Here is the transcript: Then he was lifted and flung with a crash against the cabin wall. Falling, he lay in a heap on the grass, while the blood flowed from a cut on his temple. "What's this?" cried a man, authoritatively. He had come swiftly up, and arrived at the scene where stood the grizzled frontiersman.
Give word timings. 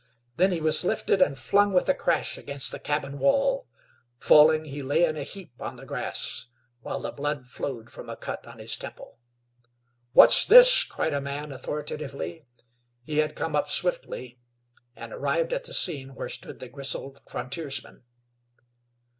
Then 0.37 0.51
he 0.51 0.59
was 0.59 0.83
lifted 0.83 1.21
and 1.21 1.37
flung 1.37 1.73
with 1.73 1.87
a 1.87 1.93
crash 1.93 2.35
against 2.35 2.71
the 2.71 2.79
cabin 2.79 3.19
wall. 3.19 3.67
Falling, 4.17 4.65
he 4.65 4.81
lay 4.81 5.05
in 5.05 5.15
a 5.15 5.21
heap 5.21 5.53
on 5.61 5.75
the 5.75 5.85
grass, 5.85 6.47
while 6.79 6.99
the 6.99 7.11
blood 7.11 7.45
flowed 7.45 7.91
from 7.91 8.09
a 8.09 8.15
cut 8.15 8.43
on 8.47 8.57
his 8.57 8.75
temple. 8.75 9.19
"What's 10.13 10.43
this?" 10.43 10.83
cried 10.83 11.13
a 11.13 11.21
man, 11.21 11.51
authoritatively. 11.51 12.43
He 13.03 13.19
had 13.19 13.35
come 13.35 13.55
swiftly 13.67 14.39
up, 14.39 14.73
and 15.03 15.13
arrived 15.13 15.53
at 15.53 15.65
the 15.65 15.73
scene 15.75 16.15
where 16.15 16.29
stood 16.29 16.59
the 16.59 16.69
grizzled 16.69 17.21
frontiersman. 17.29 18.01